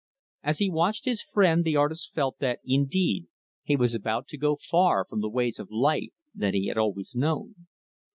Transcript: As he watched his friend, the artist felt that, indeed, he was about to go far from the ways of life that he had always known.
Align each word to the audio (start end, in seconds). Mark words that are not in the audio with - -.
As 0.41 0.57
he 0.57 0.67
watched 0.67 1.05
his 1.05 1.21
friend, 1.21 1.63
the 1.63 1.75
artist 1.75 2.11
felt 2.11 2.39
that, 2.39 2.59
indeed, 2.65 3.27
he 3.61 3.75
was 3.75 3.93
about 3.93 4.25
to 4.29 4.37
go 4.39 4.55
far 4.55 5.05
from 5.05 5.21
the 5.21 5.29
ways 5.29 5.59
of 5.59 5.69
life 5.69 6.09
that 6.33 6.55
he 6.55 6.65
had 6.69 6.77
always 6.79 7.13
known. 7.13 7.67